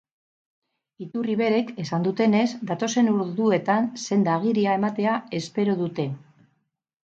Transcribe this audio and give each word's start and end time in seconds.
Iturri 1.05 1.35
berek 1.41 1.69
esan 1.83 2.07
dutenez, 2.07 2.47
datozen 2.71 3.13
orduetan 3.13 3.93
senda-agiria 4.07 4.81
ematea 4.81 5.17
espero 5.45 5.81
dute. 5.87 6.11